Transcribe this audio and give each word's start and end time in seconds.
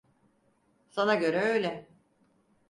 Sana 0.89 1.15
göre 1.15 1.37
öyle. 1.39 1.87